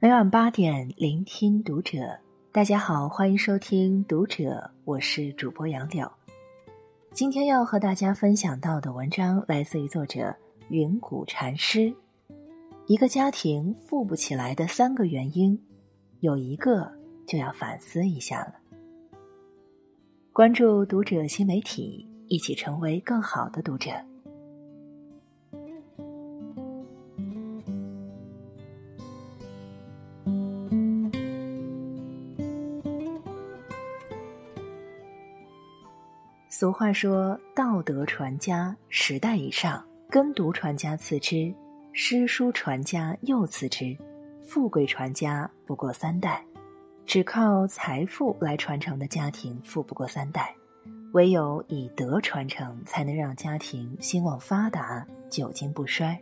[0.00, 2.18] 每晚八点，聆听读者。
[2.50, 4.42] 大家好，欢迎收听《读者》，
[4.84, 6.10] 我是主播杨柳。
[7.12, 10.34] 今天要和大家分享到的文章来自于作者
[10.68, 11.94] 云谷禅师。
[12.86, 15.56] 一个家庭富不起来的三个原因，
[16.18, 16.90] 有一个
[17.24, 18.61] 就要反思一下了。
[20.34, 23.90] 关注《读者》新媒体，一起成为更好的读者。
[36.48, 41.52] 俗话说：“道德传家十代以上，耕读传家次之，
[41.92, 43.94] 诗书传家又次之，
[44.40, 46.42] 富贵传家不过三代。
[47.04, 50.54] 只靠财富来传承的家庭富不过三代，
[51.12, 56.18] 唯有以德传承，才能让家庭兴旺发达，久经不衰。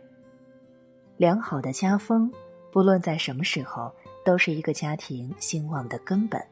[1.17, 2.29] 良好的家风，
[2.71, 3.93] 不论在什么时候，
[4.25, 6.43] 都是一个家庭兴旺的根本。”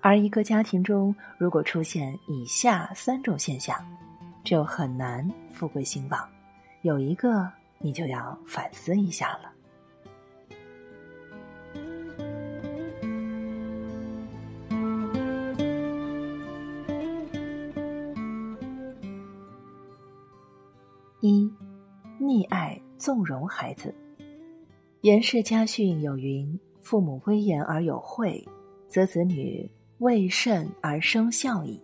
[0.00, 3.76] 而一个家庭中，如果出现以下三种现象，
[4.42, 6.26] 就很难富贵兴旺。
[6.80, 7.46] 有一个，
[7.78, 9.52] 你就要反思一下了。
[21.20, 21.50] 一，
[22.20, 23.94] 溺爱纵容孩子。
[25.02, 28.46] 严氏家训有云：“父母威严而有惠，
[28.88, 31.78] 则子女。”为甚而生孝矣。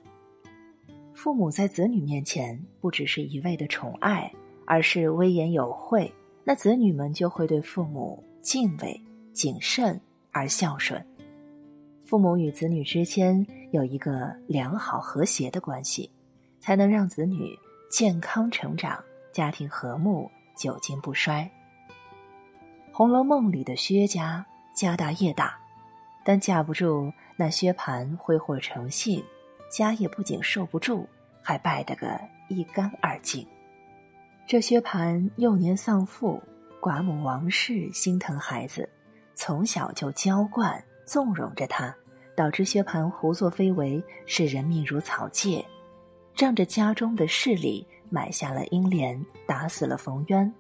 [1.13, 4.33] 父母在子女面前不只是一味的宠爱，
[4.65, 6.11] 而是威严有惠，
[6.43, 8.99] 那子女们就会对父母敬畏、
[9.35, 10.01] 谨慎
[10.33, 10.99] 而孝顺。
[12.07, 16.11] 父母与子女之间有一个良好和谐的关系，
[16.59, 17.55] 才能让子女
[17.91, 18.99] 健康成长，
[19.37, 21.43] 家庭和睦，久经不衰。
[22.91, 25.59] 《红楼梦》里的薛家家大业大，
[26.25, 27.13] 但架不住。
[27.37, 29.23] 那薛蟠挥霍成性，
[29.71, 31.07] 家业不仅受不住，
[31.43, 33.47] 还败得个一干二净。
[34.47, 36.43] 这薛蟠幼年丧父，
[36.81, 38.89] 寡母王氏心疼孩子，
[39.35, 41.95] 从小就娇惯纵容着他，
[42.35, 45.63] 导致薛蟠胡作非为，视人命如草芥，
[46.37, 50.53] 仗着家中的势力买下了英莲，打死了冯渊。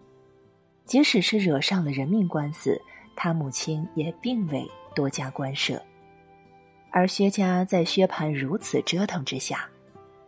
[0.86, 2.80] 即使是惹上了人命官司，
[3.14, 5.80] 他母亲也并未多加干涉。
[6.90, 9.68] 而薛家在薛蟠如此折腾之下，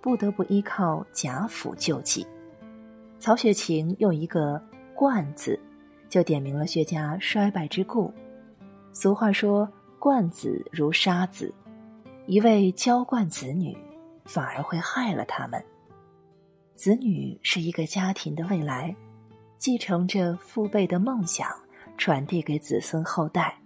[0.02, 2.26] 不得不依靠贾府救济。
[3.18, 4.62] 曹雪芹用一个
[4.94, 5.58] “惯”字，
[6.10, 8.12] 就点明了薛家衰败之故。
[8.92, 9.66] 俗话说
[9.98, 11.54] ：“惯子如杀子”，
[12.26, 13.74] 一味娇惯子女，
[14.28, 15.60] 反而会害了他们。
[16.76, 18.94] 子女是一个家庭的未来，
[19.58, 21.50] 继承着父辈的梦想，
[21.96, 23.58] 传递给子孙后代，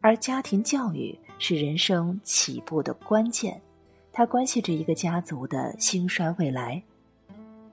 [0.00, 1.16] 而家庭教育。
[1.36, 3.60] 是人生起步的关键，
[4.12, 6.80] 它关系着一个家族的兴衰未来。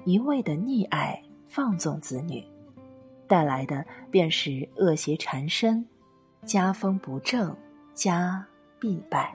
[0.04, 2.44] 一味的溺爱、放纵子女，
[3.28, 5.86] 带来的便是恶邪缠身，
[6.44, 7.56] 家风不正，
[7.94, 8.44] 家
[8.80, 9.34] 必败。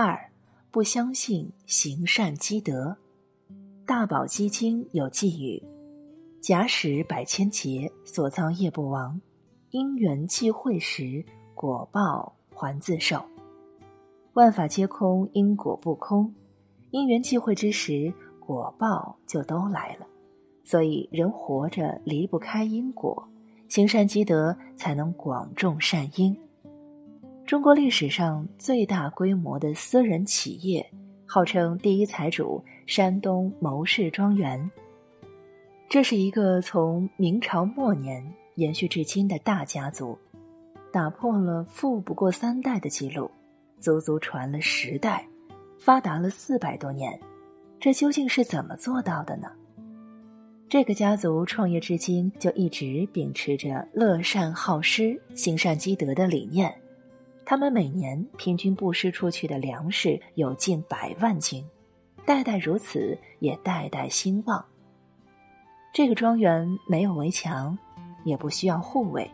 [0.00, 0.30] 二。
[0.70, 2.96] 不相信行善积德，
[3.84, 5.60] 《大宝积经》有寄语
[6.40, 9.20] ：“假使百千劫所造业不亡，
[9.70, 13.20] 因缘际会时，果报还自受。
[14.34, 16.32] 万法皆空，因果不空。
[16.92, 20.06] 因缘际会之时，果报就都来了。
[20.62, 23.28] 所以人活着离不开因果，
[23.66, 26.38] 行善积德才能广种善因。”
[27.48, 30.86] 中国历史上最大规模的私人企业，
[31.24, 34.70] 号称第一财主——山东牟氏庄园。
[35.88, 38.22] 这是一个从明朝末年
[38.56, 40.18] 延续至今的大家族，
[40.92, 43.30] 打破了富不过三代的记录，
[43.80, 45.26] 足足传了十代，
[45.78, 47.18] 发达了四百多年。
[47.80, 49.48] 这究竟是怎么做到的呢？
[50.68, 56.70] 这个家族创业至今，就一直秉持着乐善好施、行善积德的理念。
[57.50, 61.64] 他们每年平均布施出去的粮食有近百万斤，
[62.26, 64.62] 代代如此，也代代兴旺。
[65.94, 67.78] 这个庄园没有围墙，
[68.22, 69.30] 也不需要护卫，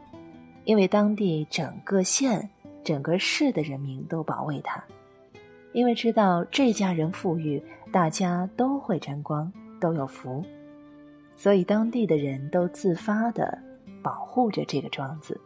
[0.62, 2.48] 因为当地整个县、
[2.84, 4.80] 整个市的人民都保卫它，
[5.72, 7.60] 因为知道这家人富裕，
[7.90, 10.40] 大家都会沾光，都有福。
[11.36, 13.60] 所以当地的人都自发的
[14.04, 15.40] 保护着这个庄子。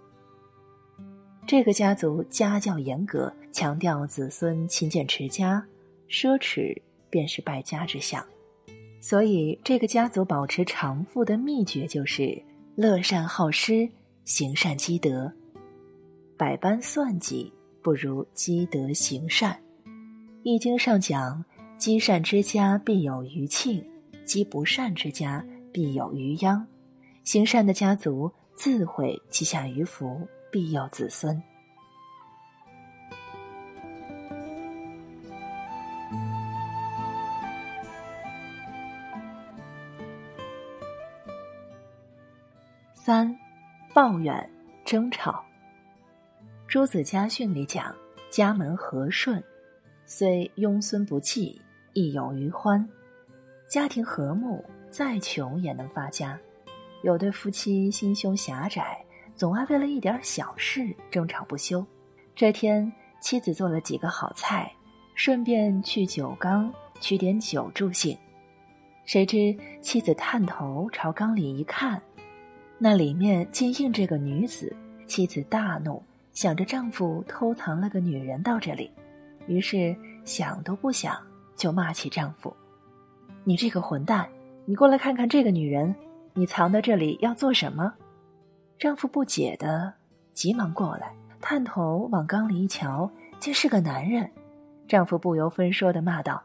[1.48, 5.64] 这个家族家教严格，强调子孙勤俭持家，
[6.06, 6.78] 奢侈
[7.08, 8.22] 便是败家之相。
[9.00, 12.38] 所以，这个家族保持长富的秘诀就是
[12.76, 13.88] 乐善好施，
[14.26, 15.32] 行善积德。
[16.36, 17.50] 百般算计
[17.80, 19.58] 不如积德行善。
[20.42, 21.42] 《易经》上讲
[21.78, 23.82] ：“积善之家必有余庆，
[24.26, 25.42] 积不善之家
[25.72, 26.66] 必有余殃。”
[27.24, 31.42] 行善的家族自会积下余福，必有子孙。
[42.94, 43.34] 三，
[43.94, 44.50] 抱怨
[44.84, 45.42] 争吵。
[46.66, 47.94] 朱子家训里讲：
[48.30, 49.42] 家门和顺，
[50.04, 51.58] 虽庸孙不济，
[51.94, 52.86] 亦有余欢。
[53.66, 56.38] 家庭和睦，再穷也能发家。
[57.02, 59.02] 有对夫妻心胸狭窄，
[59.38, 61.86] 总爱为了一点小事争吵不休。
[62.34, 64.68] 这天，妻子做了几个好菜，
[65.14, 68.18] 顺便去酒缸取点酒助兴。
[69.04, 72.02] 谁知妻子探头朝缸里一看。
[72.78, 74.76] 那里面竟映着个女子，
[75.06, 76.02] 妻子大怒，
[76.32, 78.90] 想着丈夫偷藏了个女人到这里，
[79.46, 79.94] 于是
[80.24, 81.16] 想都不想
[81.54, 82.52] 就骂起丈夫
[83.44, 84.28] ：“你这个混蛋，
[84.64, 85.94] 你过来看看这个女人，
[86.34, 87.94] 你藏在这里要做什么？”
[88.78, 89.92] 丈夫不解的
[90.32, 93.10] 急忙过来，探头往缸里一瞧，
[93.40, 94.30] 竟是个男人。
[94.86, 96.42] 丈夫不由分说的骂道：“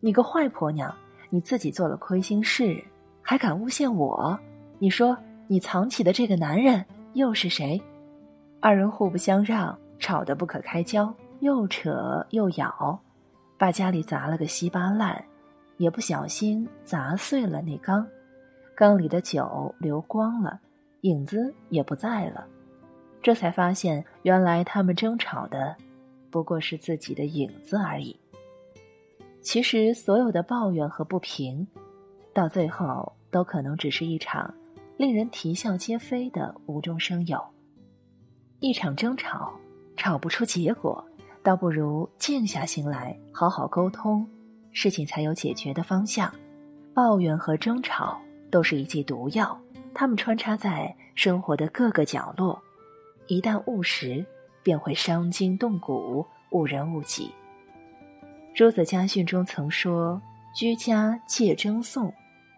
[0.00, 0.94] 你个坏婆娘，
[1.28, 2.82] 你自己做了亏心事，
[3.20, 4.38] 还敢诬陷我？
[4.78, 5.16] 你说。”
[5.46, 6.82] 你藏起的这个男人
[7.12, 7.80] 又是谁？
[8.60, 12.98] 二人互不相让，吵得不可开交，又扯又咬，
[13.58, 15.22] 把家里砸了个稀巴烂，
[15.76, 18.06] 也不小心砸碎了那缸，
[18.74, 20.58] 缸里的酒流光了，
[21.04, 22.46] 影子也不在了。
[23.22, 25.76] 这才发现，原来他们争吵的
[26.30, 28.18] 不过是自己的影子而已。
[29.42, 31.66] 其实，所有的抱怨和不平，
[32.32, 34.52] 到最后都可能只是一场。
[34.96, 37.44] 令人啼笑皆非的无中生有，
[38.60, 39.52] 一场争吵
[39.96, 41.04] 吵不出结果，
[41.42, 44.24] 倒不如静下心来好好沟通，
[44.70, 46.32] 事情才有解决的方向。
[46.94, 48.20] 抱怨和争吵
[48.52, 49.60] 都是一剂毒药，
[49.94, 52.60] 它们穿插在生活的各个角落，
[53.28, 54.24] 一旦误食，
[54.62, 57.30] 便会伤筋动骨，误人误己。
[58.54, 60.20] 朱子家训中曾说
[60.54, 62.12] ：“居家戒争讼，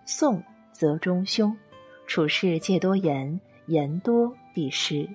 [0.04, 0.42] 讼
[0.72, 1.56] 则中凶。”
[2.06, 5.08] 处事戒多言，言多必失。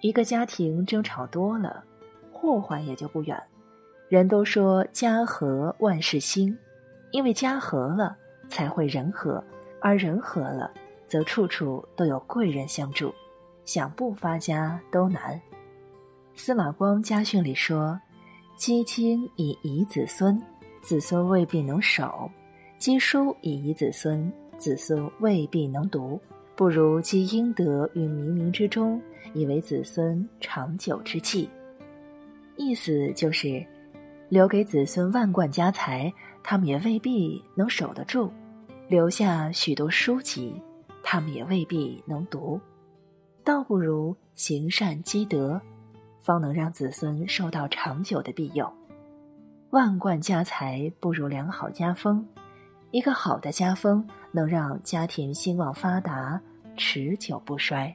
[0.00, 1.82] 一个家庭争吵多了，
[2.32, 3.42] 祸患也就不远。
[4.08, 6.56] 人都说家和万事兴，
[7.10, 8.16] 因为家和了
[8.48, 9.42] 才会人和，
[9.86, 10.68] 而人和了，
[11.06, 13.14] 则处处都有贵人相助，
[13.64, 15.40] 想不发家都难。
[16.34, 17.96] 司马光家训里说
[18.58, 20.42] ：“积金以遗子孙，
[20.82, 22.28] 子孙未必能守；
[22.80, 24.28] 积书以遗子孙。”
[24.58, 26.20] 子孙未必能读，
[26.56, 29.00] 不如积阴德于冥冥之中，
[29.34, 31.48] 以为子孙长久之计。
[32.56, 33.64] 意思就是，
[34.28, 36.12] 留给子孙万贯家财，
[36.42, 38.28] 他们也未必能守得住；
[38.88, 40.62] 留下许多书籍，
[41.02, 42.60] 他们也未必能读。
[43.42, 45.60] 倒不如行善积德，
[46.20, 48.72] 方能让子孙受到长久的庇佑。
[49.70, 52.24] 万贯家财不如良好家风。
[52.92, 56.40] 一个好的家风能让家庭兴旺发达、
[56.76, 57.94] 持久不衰。